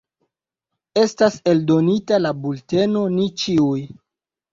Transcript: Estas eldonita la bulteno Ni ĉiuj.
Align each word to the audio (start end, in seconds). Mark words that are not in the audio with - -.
Estas 1.01 1.35
eldonita 1.51 2.17
la 2.21 2.31
bulteno 2.45 3.05
Ni 3.19 3.27
ĉiuj. 3.43 3.83